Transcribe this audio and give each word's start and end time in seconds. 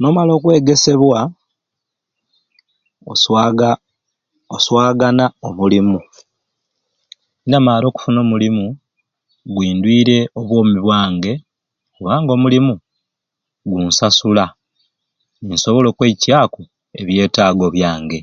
N'omala 0.00 0.32
okwegesebwa 0.34 1.20
oswaga... 3.12 3.70
oswagana 4.54 5.24
omulimu. 5.48 5.98
Ninamaare 7.40 7.84
okufuna 7.88 8.18
omulimu 8.24 8.64
gwindwire 9.54 10.18
obwomi 10.38 10.78
bwange 10.84 11.32
kubanga 11.94 12.30
omulimu 12.34 12.74
gunsasula 13.70 14.44
ni 15.44 15.52
nsobola 15.56 15.86
okweiccaaku 15.90 16.60
ebyetaago 17.00 17.66
byange. 17.74 18.20